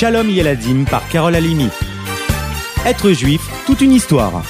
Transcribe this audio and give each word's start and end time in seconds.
Shalom 0.00 0.30
Yeladim 0.30 0.84
par 0.84 1.08
Carole 1.08 1.34
Alimi. 1.34 1.66
Être 2.86 3.10
juif, 3.10 3.40
toute 3.66 3.80
une 3.80 3.90
histoire. 3.90 4.44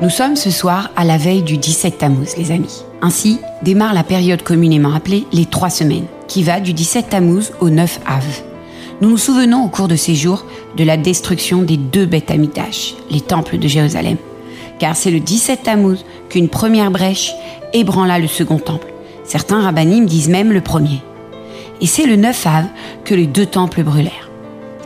Nous 0.00 0.08
sommes 0.08 0.34
ce 0.34 0.50
soir 0.50 0.88
à 0.96 1.04
la 1.04 1.18
veille 1.18 1.42
du 1.42 1.58
17 1.58 1.98
Tammuz, 1.98 2.38
les 2.38 2.52
amis. 2.52 2.84
Ainsi 3.02 3.38
démarre 3.60 3.92
la 3.92 4.02
période 4.02 4.42
communément 4.42 4.94
appelée 4.94 5.26
les 5.34 5.44
trois 5.44 5.68
semaines, 5.68 6.06
qui 6.26 6.42
va 6.42 6.60
du 6.60 6.72
17 6.72 7.10
Tammuz 7.10 7.52
au 7.60 7.68
9 7.68 8.00
Av. 8.06 8.24
Nous 9.02 9.10
nous 9.10 9.18
souvenons 9.18 9.62
au 9.62 9.68
cours 9.68 9.88
de 9.88 9.96
ces 9.96 10.14
jours 10.14 10.46
de 10.78 10.84
la 10.84 10.96
destruction 10.96 11.60
des 11.60 11.76
deux 11.76 12.06
Beth 12.06 12.30
Amidash, 12.30 12.94
les 13.10 13.20
temples 13.20 13.58
de 13.58 13.68
Jérusalem. 13.68 14.16
Car 14.78 14.96
c'est 14.96 15.10
le 15.10 15.20
17 15.20 15.64
Tammuz 15.64 16.04
qu'une 16.28 16.48
première 16.48 16.90
brèche 16.90 17.34
ébranla 17.72 18.18
le 18.18 18.28
second 18.28 18.58
temple. 18.58 18.92
Certains 19.24 19.60
rabbinim 19.60 20.06
disent 20.06 20.28
même 20.28 20.52
le 20.52 20.60
premier. 20.60 21.02
Et 21.80 21.86
c'est 21.86 22.06
le 22.06 22.16
9 22.16 22.46
Av 22.46 22.64
que 23.04 23.14
les 23.14 23.26
deux 23.26 23.46
temples 23.46 23.82
brûlèrent. 23.82 24.30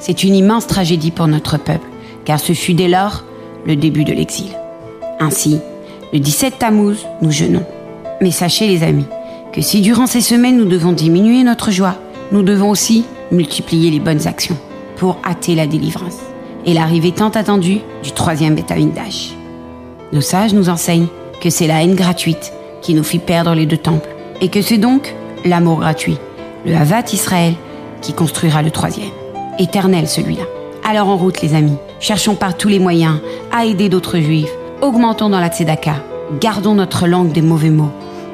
C'est 0.00 0.24
une 0.24 0.34
immense 0.34 0.66
tragédie 0.66 1.10
pour 1.10 1.28
notre 1.28 1.58
peuple, 1.58 1.86
car 2.24 2.40
ce 2.40 2.52
fut 2.52 2.74
dès 2.74 2.88
lors 2.88 3.24
le 3.66 3.76
début 3.76 4.04
de 4.04 4.12
l'exil. 4.12 4.48
Ainsi, 5.20 5.58
le 6.12 6.18
17 6.18 6.58
Tammuz, 6.58 7.06
nous 7.20 7.30
jeûnons. 7.30 7.64
Mais 8.20 8.30
sachez 8.30 8.66
les 8.66 8.82
amis, 8.82 9.06
que 9.52 9.60
si 9.60 9.80
durant 9.80 10.06
ces 10.06 10.20
semaines 10.20 10.56
nous 10.56 10.64
devons 10.68 10.92
diminuer 10.92 11.44
notre 11.44 11.70
joie, 11.70 11.96
nous 12.32 12.42
devons 12.42 12.70
aussi 12.70 13.04
multiplier 13.30 13.90
les 13.90 14.00
bonnes 14.00 14.26
actions 14.26 14.56
pour 14.96 15.18
hâter 15.24 15.54
la 15.54 15.66
délivrance 15.66 16.18
et 16.66 16.74
l'arrivée 16.74 17.12
tant 17.12 17.30
attendue 17.30 17.80
du 18.02 18.12
troisième 18.12 18.54
Betamidash. 18.54 19.34
Nos 20.12 20.20
sages 20.20 20.52
nous 20.52 20.68
enseignent 20.68 21.08
que 21.40 21.48
c'est 21.48 21.66
la 21.66 21.82
haine 21.82 21.94
gratuite 21.94 22.52
qui 22.82 22.94
nous 22.94 23.04
fit 23.04 23.18
perdre 23.18 23.54
les 23.54 23.66
deux 23.66 23.78
temples 23.78 24.08
et 24.40 24.48
que 24.48 24.60
c'est 24.60 24.78
donc 24.78 25.14
l'amour 25.44 25.80
gratuit, 25.80 26.18
le 26.66 26.76
Havat 26.76 27.12
Israël, 27.12 27.54
qui 28.02 28.12
construira 28.12 28.62
le 28.62 28.70
troisième. 28.70 29.10
Éternel 29.58 30.06
celui-là. 30.08 30.44
Alors 30.84 31.08
en 31.08 31.16
route 31.16 31.40
les 31.40 31.54
amis, 31.54 31.76
cherchons 32.00 32.34
par 32.34 32.56
tous 32.56 32.68
les 32.68 32.78
moyens 32.78 33.20
à 33.52 33.64
aider 33.64 33.88
d'autres 33.88 34.18
juifs 34.18 34.52
augmentons 34.82 35.30
dans 35.30 35.40
la 35.40 35.48
tzedaka, 35.48 35.94
gardons 36.40 36.74
notre 36.74 37.06
langue 37.06 37.32
des 37.32 37.40
mauvais 37.40 37.70
mots 37.70 37.92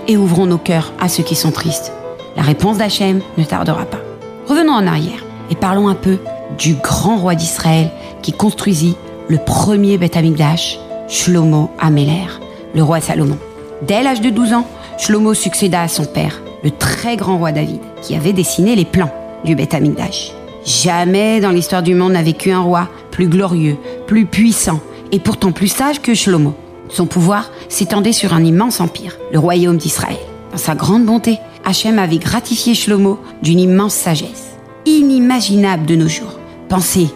et 0.09 0.17
ouvrons 0.17 0.47
nos 0.47 0.59
cœurs 0.59 0.93
à 0.99 1.09
ceux 1.09 1.23
qui 1.23 1.35
sont 1.35 1.53
tristes. 1.53 1.93
La 2.37 2.43
réponse 2.43 2.79
d'Hachem 2.79 3.21
ne 3.37 3.45
tardera 3.45 3.85
pas. 3.85 4.01
Revenons 4.49 4.73
en 4.73 4.87
arrière 4.87 5.25
et 5.51 5.55
parlons 5.55 5.89
un 5.89 5.95
peu 5.95 6.19
du 6.59 6.75
grand 6.75 7.19
roi 7.19 7.35
d'Israël 7.35 7.91
qui 8.23 8.33
construisit 8.33 8.97
le 9.29 9.37
premier 9.37 9.99
Beth 9.99 10.17
Amikdash, 10.17 10.79
Shlomo 11.09 11.71
Améler, 11.79 12.27
le 12.75 12.83
roi 12.83 13.01
Salomon. 13.01 13.39
Dès 13.81 14.03
l'âge 14.03 14.21
de 14.21 14.29
12 14.29 14.53
ans, 14.53 14.67
Shlomo 14.99 15.33
succéda 15.33 15.81
à 15.81 15.89
son 15.89 16.05
père, 16.05 16.43
le 16.63 16.71
très 16.71 17.17
grand 17.17 17.39
roi 17.39 17.51
David, 17.51 17.81
qui 18.03 18.15
avait 18.15 18.35
dessiné 18.35 18.77
les 18.77 18.85
plans 18.85 19.11
du 19.43 19.55
Beth 19.55 19.73
Amikdash. 19.73 20.33
Jamais 20.67 21.41
dans 21.41 21.51
l'histoire 21.51 21.83
du 21.83 21.95
monde 21.95 22.13
n'a 22.13 22.23
vécu 22.23 22.51
un 22.51 22.61
roi 22.61 22.89
plus 23.11 23.27
glorieux, 23.27 23.79
plus 24.07 24.27
puissant 24.27 24.81
et 25.11 25.19
pourtant 25.19 25.51
plus 25.51 25.69
sage 25.69 26.03
que 26.03 26.13
Shlomo. 26.13 26.53
Son 26.91 27.07
pouvoir 27.07 27.51
s'étendait 27.71 28.13
sur 28.13 28.35
un 28.35 28.45
immense 28.45 28.81
empire, 28.81 29.17
le 29.33 29.39
royaume 29.39 29.79
d'Israël. 29.79 30.19
Dans 30.53 30.59
sa 30.59 30.75
grande 30.75 31.07
bonté, 31.07 31.39
Hachem 31.65 31.99
avait 31.99 32.19
gratifié 32.19 32.75
Shlomo 32.75 33.19
d'une 33.43 33.61
immense 33.61 33.95
sagesse, 33.95 34.57
inimaginable 34.85 35.87
de 35.87 35.95
nos 35.95 36.09
jours. 36.09 36.39
Pensez, 36.69 37.09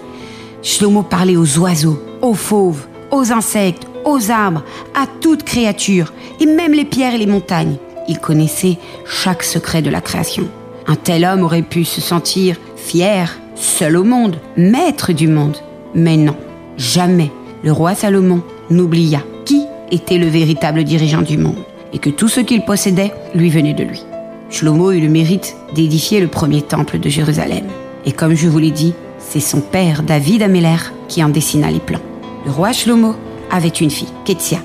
Shlomo 0.63 1.03
parlait 1.03 1.37
aux 1.37 1.59
oiseaux, 1.59 2.03
aux 2.23 2.35
fauves, 2.35 2.87
aux 3.13 3.31
insectes, 3.31 3.87
aux 4.05 4.31
arbres, 4.31 4.65
à 4.95 5.07
toute 5.21 5.45
créature, 5.45 6.13
et 6.41 6.47
même 6.47 6.73
les 6.73 6.85
pierres 6.85 7.15
et 7.15 7.19
les 7.19 7.27
montagnes. 7.27 7.77
Il 8.09 8.19
connaissait 8.19 8.79
chaque 9.07 9.45
secret 9.45 9.83
de 9.83 9.91
la 9.91 10.01
création. 10.01 10.49
Un 10.89 10.97
tel 10.97 11.25
homme 11.25 11.45
aurait 11.45 11.63
pu 11.63 11.85
se 11.85 12.01
sentir 12.01 12.57
fier, 12.77 13.39
seul 13.55 13.97
au 13.97 14.05
monde, 14.05 14.37
maître 14.57 15.13
du 15.13 15.29
monde. 15.29 15.59
Mais 15.95 16.17
non, 16.17 16.37
jamais 16.77 17.31
le 17.63 17.71
roi 17.71 17.95
Salomon 17.95 18.43
n'oublia 18.71 19.23
qui 19.45 19.67
était 19.93 20.19
le 20.19 20.27
véritable 20.27 20.83
dirigeant 20.83 21.23
du 21.23 21.39
monde 21.39 21.65
et 21.93 21.99
que 21.99 22.11
tout 22.11 22.29
ce 22.29 22.41
qu'il 22.41 22.65
possédait 22.65 23.13
lui 23.35 23.51
venait 23.51 23.75
de 23.75 23.85
lui. 23.85 24.03
Shlomo 24.51 24.93
eut 24.93 25.01
le 25.01 25.09
mérite 25.09 25.57
d'édifier 25.75 26.21
le 26.21 26.29
premier 26.29 26.63
temple 26.63 26.99
de 26.99 27.09
Jérusalem. 27.09 27.65
Et 28.05 28.13
comme 28.13 28.35
je 28.35 28.49
vous 28.49 28.59
l'ai 28.59 28.71
dit, 28.71 28.95
c'est 29.19 29.41
son 29.41 29.61
père 29.61 30.03
David 30.03 30.43
Améler 30.43 30.77
qui 31.09 31.23
en 31.23 31.29
dessina 31.29 31.71
les 31.71 31.79
plans. 31.79 32.01
Le 32.45 32.51
roi 32.51 32.73
Shlomo 32.73 33.15
avait 33.51 33.69
une 33.69 33.91
fille, 33.91 34.09
Ketsia. 34.25 34.59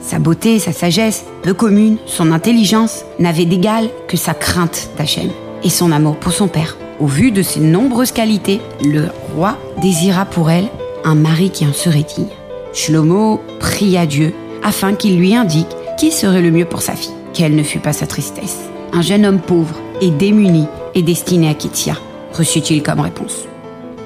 Sa 0.00 0.18
beauté, 0.18 0.58
sa 0.58 0.72
sagesse, 0.72 1.24
peu 1.42 1.54
commune, 1.54 1.98
son 2.06 2.32
intelligence 2.32 3.04
n'avaient 3.18 3.44
d'égal 3.44 3.88
que 4.08 4.16
sa 4.16 4.34
crainte 4.34 4.90
d'Hachem 4.96 5.30
et 5.62 5.70
son 5.70 5.92
amour 5.92 6.16
pour 6.16 6.32
son 6.32 6.48
père. 6.48 6.76
Au 6.98 7.06
vu 7.06 7.30
de 7.30 7.42
ses 7.42 7.60
nombreuses 7.60 8.12
qualités, 8.12 8.60
le 8.84 9.08
roi 9.34 9.56
désira 9.80 10.24
pour 10.24 10.50
elle 10.50 10.68
un 11.04 11.14
mari 11.14 11.50
qui 11.50 11.66
en 11.66 11.72
serait 11.72 12.04
digne. 12.16 12.26
Shlomo 12.72 13.40
pria 13.60 14.06
Dieu 14.06 14.34
afin 14.62 14.94
qu'il 14.94 15.16
lui 15.16 15.34
indique 15.34 15.68
qui 15.98 16.10
serait 16.10 16.42
le 16.42 16.50
mieux 16.50 16.64
pour 16.64 16.82
sa 16.82 16.94
fille. 16.94 17.12
Quelle 17.32 17.54
ne 17.54 17.62
fut 17.62 17.78
pas 17.78 17.92
sa 17.92 18.06
tristesse. 18.06 18.58
Un 18.92 19.02
jeune 19.02 19.24
homme 19.24 19.40
pauvre 19.40 19.76
et 20.00 20.10
démuni 20.10 20.66
est 20.94 21.02
destiné 21.02 21.48
à 21.48 21.54
Kétia, 21.54 21.96
reçut-il 22.32 22.82
comme 22.82 23.00
réponse. 23.00 23.46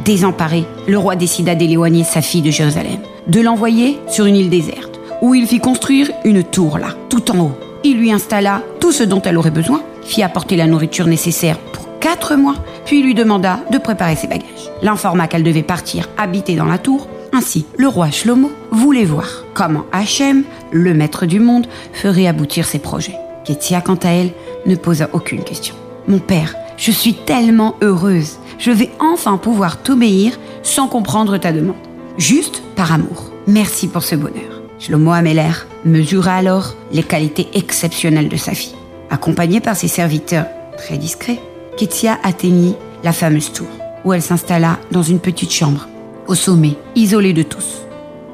Désemparé, 0.04 0.64
le 0.86 0.98
roi 0.98 1.16
décida 1.16 1.54
d'éloigner 1.54 2.04
sa 2.04 2.20
fille 2.20 2.42
de 2.42 2.50
Jérusalem, 2.50 2.98
de 3.26 3.40
l'envoyer 3.40 3.98
sur 4.08 4.26
une 4.26 4.36
île 4.36 4.50
déserte, 4.50 5.00
où 5.22 5.34
il 5.34 5.46
fit 5.46 5.60
construire 5.60 6.10
une 6.24 6.42
tour 6.42 6.78
là, 6.78 6.88
tout 7.08 7.30
en 7.30 7.40
haut. 7.40 7.58
Il 7.82 7.98
lui 7.98 8.12
installa 8.12 8.62
tout 8.80 8.92
ce 8.92 9.02
dont 9.02 9.22
elle 9.22 9.38
aurait 9.38 9.50
besoin, 9.50 9.82
fit 10.02 10.22
apporter 10.22 10.56
la 10.56 10.66
nourriture 10.66 11.06
nécessaire 11.06 11.58
pour 11.58 11.98
quatre 12.00 12.36
mois, 12.36 12.56
puis 12.84 13.02
lui 13.02 13.14
demanda 13.14 13.60
de 13.70 13.78
préparer 13.78 14.16
ses 14.16 14.26
bagages. 14.26 14.70
L'informa 14.82 15.26
qu'elle 15.26 15.42
devait 15.42 15.62
partir 15.62 16.08
habiter 16.18 16.56
dans 16.56 16.66
la 16.66 16.78
tour 16.78 17.08
ainsi, 17.34 17.66
le 17.76 17.88
roi 17.88 18.12
Shlomo 18.12 18.52
voulait 18.70 19.04
voir 19.04 19.42
comment 19.54 19.86
Hachem, 19.90 20.44
le 20.70 20.94
maître 20.94 21.26
du 21.26 21.40
monde, 21.40 21.66
ferait 21.92 22.28
aboutir 22.28 22.64
ses 22.64 22.78
projets. 22.78 23.16
Kétia, 23.44 23.80
quant 23.80 23.98
à 24.04 24.10
elle, 24.10 24.30
ne 24.66 24.76
posa 24.76 25.08
aucune 25.12 25.42
question. 25.42 25.74
Mon 26.06 26.20
père, 26.20 26.54
je 26.76 26.92
suis 26.92 27.14
tellement 27.14 27.74
heureuse. 27.82 28.38
Je 28.58 28.70
vais 28.70 28.90
enfin 29.00 29.36
pouvoir 29.36 29.82
t'obéir 29.82 30.38
sans 30.62 30.86
comprendre 30.86 31.36
ta 31.38 31.50
demande. 31.50 31.74
Juste 32.18 32.62
par 32.76 32.92
amour. 32.92 33.30
Merci 33.48 33.88
pour 33.88 34.02
ce 34.02 34.14
bonheur. 34.14 34.62
Shlomo 34.78 35.12
Améler 35.12 35.50
mesura 35.84 36.36
alors 36.36 36.74
les 36.92 37.02
qualités 37.02 37.48
exceptionnelles 37.54 38.28
de 38.28 38.36
sa 38.36 38.52
fille. 38.52 38.76
Accompagnée 39.10 39.60
par 39.60 39.76
ses 39.76 39.88
serviteurs 39.88 40.46
très 40.76 40.96
discrets, 40.96 41.40
Kétia 41.76 42.18
atteignit 42.22 42.76
la 43.02 43.12
fameuse 43.12 43.52
tour, 43.52 43.66
où 44.04 44.12
elle 44.12 44.22
s'installa 44.22 44.78
dans 44.92 45.02
une 45.02 45.18
petite 45.18 45.52
chambre 45.52 45.88
au 46.26 46.34
sommet, 46.34 46.76
isolé 46.94 47.32
de 47.32 47.42
tous. 47.42 47.82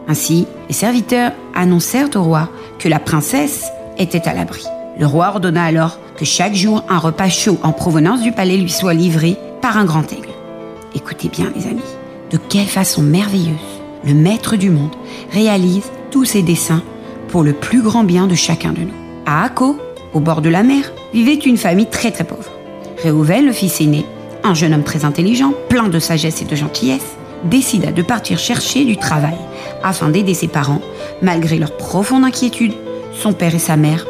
Ainsi, 0.09 0.47
les 0.69 0.75
serviteurs 0.75 1.33
annoncèrent 1.55 2.15
au 2.15 2.23
roi 2.23 2.49
que 2.79 2.89
la 2.89 2.99
princesse 2.99 3.67
était 3.99 4.29
à 4.29 4.35
l'abri. 4.35 4.65
Le 4.99 5.07
roi 5.07 5.29
ordonna 5.29 5.65
alors 5.65 5.99
que 6.17 6.25
chaque 6.25 6.55
jour 6.55 6.85
un 6.89 6.99
repas 6.99 7.29
chaud 7.29 7.59
en 7.63 7.73
provenance 7.73 8.23
du 8.23 8.33
palais 8.33 8.57
lui 8.57 8.71
soit 8.71 8.95
livré 8.95 9.37
par 9.63 9.79
un 9.79 9.85
grand 9.85 10.13
aigle. 10.13 10.29
Écoutez 10.95 11.29
bien 11.29 11.53
les 11.57 11.67
amis, 11.67 11.81
de 12.31 12.39
quelle 12.49 12.67
façon 12.67 13.03
merveilleuse 13.03 13.70
le 14.05 14.15
maître 14.15 14.57
du 14.57 14.71
monde 14.71 14.95
réalise 15.33 15.91
tous 16.11 16.25
ses 16.25 16.43
desseins 16.43 16.83
pour 17.29 17.43
le 17.43 17.53
plus 17.53 17.83
grand 17.83 18.05
bien 18.05 18.27
de 18.27 18.35
chacun 18.35 18.73
de 18.73 18.81
nous. 18.81 18.95
À 19.27 19.45
Akko, 19.45 19.79
au 20.13 20.21
bord 20.21 20.43
de 20.43 20.49
la 20.49 20.63
mer, 20.63 20.93
vivait 21.13 21.35
une 21.35 21.57
famille 21.57 21.87
très 21.87 22.11
très 22.11 22.25
pauvre. 22.25 22.51
Réhouven, 23.03 23.47
le 23.47 23.53
fils 23.53 23.81
aîné, 23.81 24.05
un 24.43 24.55
jeune 24.55 24.75
homme 24.75 24.83
très 24.83 25.05
intelligent, 25.05 25.53
plein 25.69 25.89
de 25.89 25.99
sagesse 25.99 26.43
et 26.43 26.47
de 26.47 26.57
gentillesse, 26.57 27.17
décida 27.45 27.93
de 27.93 28.03
partir 28.03 28.39
chercher 28.39 28.85
du 28.85 28.97
travail 28.97 29.37
afin 29.83 30.09
d'aider 30.09 30.35
ses 30.35 30.49
parents. 30.49 30.83
Malgré 31.23 31.59
leur 31.59 31.77
profonde 31.77 32.25
inquiétude, 32.25 32.75
son 33.13 33.33
père 33.33 33.55
et 33.55 33.61
sa 33.61 33.77
mère 33.77 34.07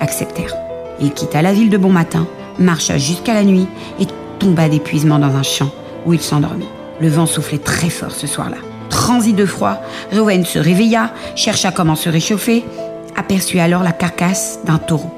acceptèrent. 0.00 0.54
Il 1.00 1.12
quitta 1.12 1.42
la 1.42 1.52
ville 1.52 1.70
de 1.70 1.78
bon 1.78 1.90
matin, 1.90 2.26
marcha 2.58 2.98
jusqu'à 2.98 3.34
la 3.34 3.44
nuit 3.44 3.66
et 4.00 4.06
tomba 4.38 4.68
d'épuisement 4.68 5.18
dans 5.18 5.34
un 5.36 5.42
champ 5.42 5.70
où 6.06 6.12
il 6.12 6.20
s'endormit. 6.20 6.68
Le 7.00 7.08
vent 7.08 7.26
soufflait 7.26 7.58
très 7.58 7.90
fort 7.90 8.12
ce 8.12 8.26
soir-là. 8.26 8.56
Transi 8.94 9.32
de 9.32 9.44
froid, 9.44 9.82
Rowan 10.12 10.44
se 10.44 10.60
réveilla, 10.60 11.12
chercha 11.34 11.72
comment 11.72 11.96
se 11.96 12.08
réchauffer, 12.08 12.64
aperçut 13.16 13.58
alors 13.58 13.82
la 13.82 13.90
carcasse 13.90 14.60
d'un 14.64 14.78
taureau, 14.78 15.10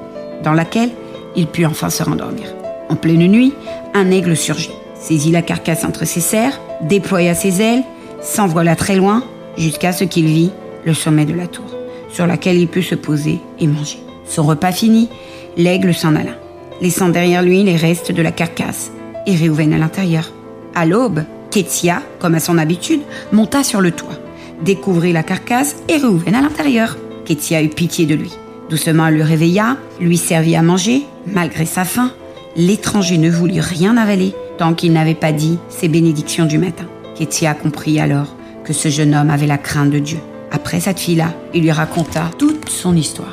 dans 0.42 0.54
laquelle 0.54 0.88
il 1.36 1.46
put 1.46 1.66
enfin 1.66 1.90
se 1.90 2.02
rendormir. 2.02 2.54
En 2.88 2.96
pleine 2.96 3.26
nuit, 3.26 3.52
un 3.92 4.10
aigle 4.10 4.34
surgit, 4.34 4.72
saisit 4.98 5.30
la 5.30 5.42
carcasse 5.42 5.84
entre 5.84 6.06
ses 6.06 6.20
serres 6.20 6.58
déploya 6.80 7.34
ses 7.34 7.60
ailes, 7.60 7.82
s'envola 8.22 8.76
très 8.76 8.96
loin, 8.96 9.22
jusqu'à 9.58 9.92
ce 9.92 10.04
qu'il 10.04 10.24
vit 10.24 10.52
le 10.86 10.94
sommet 10.94 11.26
de 11.26 11.34
la 11.34 11.46
tour, 11.46 11.66
sur 12.10 12.26
laquelle 12.26 12.56
il 12.56 12.68
put 12.68 12.82
se 12.82 12.94
poser 12.94 13.40
et 13.60 13.66
manger. 13.66 14.00
Son 14.26 14.44
repas 14.44 14.72
fini, 14.72 15.10
l'aigle 15.58 15.92
s'en 15.92 16.16
alla, 16.16 16.32
laissant 16.80 17.10
derrière 17.10 17.42
lui 17.42 17.62
les 17.62 17.76
restes 17.76 18.10
de 18.10 18.22
la 18.22 18.32
carcasse 18.32 18.90
et 19.26 19.36
Réhouven 19.36 19.74
à 19.74 19.78
l'intérieur. 19.78 20.32
À 20.74 20.86
l'aube, 20.86 21.24
Ketsia, 21.56 22.02
comme 22.18 22.34
à 22.34 22.40
son 22.40 22.58
habitude, 22.58 23.00
monta 23.32 23.64
sur 23.64 23.80
le 23.80 23.90
toit, 23.90 24.18
découvrit 24.62 25.14
la 25.14 25.22
carcasse 25.22 25.76
et 25.88 25.96
Réhouven 25.96 26.34
à 26.34 26.42
l'intérieur. 26.42 26.98
Ketsia 27.24 27.62
eut 27.62 27.70
pitié 27.70 28.04
de 28.04 28.14
lui, 28.14 28.30
Doucement, 28.68 29.06
elle 29.06 29.16
le 29.16 29.24
réveilla, 29.24 29.78
lui 29.98 30.18
servit 30.18 30.54
à 30.54 30.60
manger, 30.60 31.06
malgré 31.26 31.64
sa 31.64 31.86
faim. 31.86 32.10
L'étranger 32.56 33.16
ne 33.16 33.30
voulut 33.30 33.60
rien 33.60 33.96
avaler 33.96 34.34
tant 34.58 34.74
qu'il 34.74 34.92
n'avait 34.92 35.14
pas 35.14 35.32
dit 35.32 35.56
ses 35.70 35.88
bénédictions 35.88 36.44
du 36.44 36.58
matin. 36.58 36.84
Ketia 37.14 37.54
comprit 37.54 38.00
alors 38.00 38.36
que 38.62 38.74
ce 38.74 38.90
jeune 38.90 39.14
homme 39.14 39.30
avait 39.30 39.46
la 39.46 39.56
crainte 39.56 39.90
de 39.90 39.98
Dieu. 39.98 40.18
Après 40.52 40.80
cette 40.80 41.00
fille-là, 41.00 41.32
il 41.54 41.62
lui 41.62 41.72
raconta 41.72 42.30
toute 42.36 42.68
son 42.68 42.94
histoire. 42.94 43.32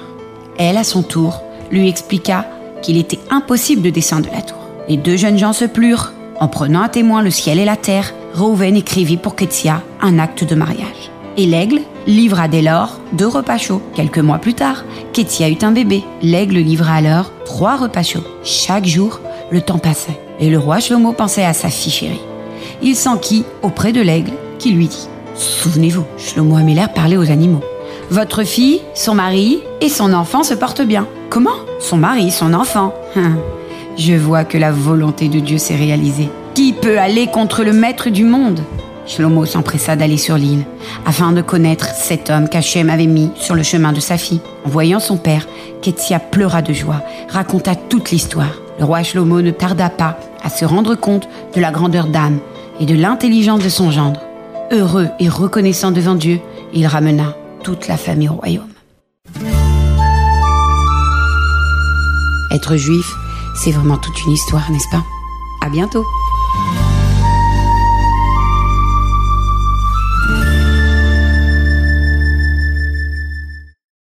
Elle, 0.57 0.77
à 0.77 0.85
son 0.85 1.03
tour, 1.03 1.43
lui 1.71 1.89
expliqua 1.89 2.45
qu'il 2.81 2.95
était 2.95 3.19
impossible 3.29 3.81
de 3.81 3.89
descendre 3.89 4.29
de 4.29 4.33
la 4.33 4.43
tour. 4.43 4.69
Les 4.87 4.95
deux 4.95 5.17
jeunes 5.17 5.37
gens 5.37 5.51
se 5.51 5.65
plurent. 5.65 6.12
En 6.39 6.47
prenant 6.47 6.81
à 6.81 6.89
témoin 6.89 7.21
le 7.21 7.29
ciel 7.29 7.59
et 7.59 7.65
la 7.65 7.75
terre, 7.75 8.13
Reuven 8.33 8.75
écrivit 8.75 9.17
pour 9.17 9.35
Ketia 9.35 9.81
un 10.01 10.19
acte 10.19 10.43
de 10.43 10.55
mariage. 10.55 11.11
Et 11.37 11.45
l'aigle 11.45 11.81
livra 12.07 12.47
dès 12.47 12.61
lors 12.61 12.99
deux 13.13 13.27
repas 13.27 13.57
chauds. 13.57 13.81
Quelques 13.95 14.19
mois 14.19 14.39
plus 14.39 14.53
tard, 14.53 14.83
Ketia 15.13 15.49
eut 15.49 15.63
un 15.63 15.71
bébé. 15.71 16.03
L'aigle 16.21 16.57
livra 16.57 16.95
alors 16.95 17.31
trois 17.45 17.77
repas 17.77 18.03
chauds. 18.03 18.23
Chaque 18.43 18.85
jour, 18.85 19.19
le 19.51 19.61
temps 19.61 19.77
passait. 19.77 20.19
Et 20.39 20.49
le 20.49 20.59
roi 20.59 20.79
Shlomo 20.79 21.13
pensait 21.13 21.45
à 21.45 21.53
sa 21.53 21.69
fille 21.69 21.91
chérie. 21.91 22.21
Il 22.81 22.95
s'enquit 22.95 23.45
auprès 23.61 23.93
de 23.93 24.01
l'aigle 24.01 24.31
qui 24.59 24.71
lui 24.71 24.87
dit 24.87 25.07
Souvenez-vous, 25.35 26.05
Shlomo 26.17 26.55
Ameler 26.57 26.85
parlait 26.93 27.17
aux 27.17 27.31
animaux. 27.31 27.63
Votre 28.09 28.43
fille, 28.43 28.81
son 28.93 29.15
mari 29.15 29.61
et 29.81 29.89
son 29.89 30.13
enfant 30.13 30.43
se 30.43 30.53
portent 30.53 30.81
bien. 30.81 31.07
Comment? 31.29 31.51
Son 31.79 31.97
mari, 31.97 32.31
son 32.31 32.53
enfant. 32.53 32.93
Je 33.95 34.13
vois 34.13 34.43
que 34.43 34.57
la 34.57 34.71
volonté 34.71 35.29
de 35.29 35.39
Dieu 35.39 35.59
s'est 35.59 35.75
réalisée. 35.75 36.29
Qui 36.55 36.73
peut 36.73 36.97
aller 36.97 37.27
contre 37.27 37.63
le 37.63 37.73
maître 37.73 38.09
du 38.09 38.23
monde? 38.23 38.59
Shlomo 39.05 39.45
s'empressa 39.45 39.95
d'aller 39.95 40.17
sur 40.17 40.35
l'île, 40.35 40.65
afin 41.05 41.31
de 41.31 41.41
connaître 41.41 41.87
cet 41.93 42.29
homme 42.29 42.49
qu'Hachem 42.49 42.89
avait 42.89 43.05
mis 43.05 43.29
sur 43.35 43.53
le 43.53 43.61
chemin 43.61 43.91
de 43.91 43.99
sa 43.99 44.17
fille. 44.17 44.41
En 44.65 44.69
voyant 44.69 44.99
son 44.99 45.17
père, 45.17 45.45
Ketia 45.81 46.19
pleura 46.19 46.61
de 46.61 46.73
joie, 46.73 47.03
raconta 47.29 47.75
toute 47.75 48.11
l'histoire. 48.11 48.61
Le 48.79 48.85
roi 48.85 49.03
Shlomo 49.03 49.41
ne 49.41 49.51
tarda 49.51 49.89
pas 49.89 50.17
à 50.43 50.49
se 50.49 50.65
rendre 50.65 50.95
compte 50.95 51.27
de 51.53 51.61
la 51.61 51.71
grandeur 51.71 52.07
d'âme 52.07 52.39
et 52.79 52.85
de 52.85 52.95
l'intelligence 52.95 53.63
de 53.63 53.69
son 53.69 53.91
gendre. 53.91 54.21
Heureux 54.71 55.09
et 55.19 55.29
reconnaissant 55.29 55.91
devant 55.91 56.15
Dieu, 56.15 56.39
il 56.73 56.87
ramena 56.87 57.35
toute 57.61 57.87
la 57.87 57.97
famille 57.97 58.29
au 58.29 58.33
royaume. 58.33 58.69
Être 62.51 62.75
juif, 62.75 63.13
c'est 63.53 63.71
vraiment 63.71 63.97
toute 63.97 64.23
une 64.23 64.31
histoire, 64.31 64.69
n'est-ce 64.71 64.89
pas? 64.89 65.03
À 65.61 65.69
bientôt 65.69 66.05